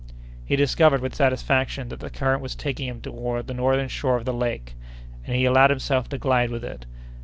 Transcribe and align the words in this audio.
He 0.43 0.55
discovered, 0.55 0.99
with 0.99 1.13
satisfaction, 1.13 1.89
that 1.89 1.99
the 1.99 2.09
current 2.09 2.41
was 2.41 2.55
taking 2.55 2.87
him 2.87 3.01
toward 3.01 3.45
the 3.45 3.53
northern 3.53 3.87
shore 3.87 4.15
of 4.17 4.25
the 4.25 4.33
lake, 4.33 4.73
and 5.27 5.35
he 5.35 5.45
allowed 5.45 5.69
himself 5.69 6.09
to 6.09 6.17
glide 6.17 6.49
with 6.49 6.63
it. 6.63 6.87